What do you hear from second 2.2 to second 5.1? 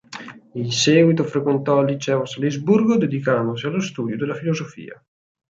a Salisburgo dedicandosi allo studio della filosofia.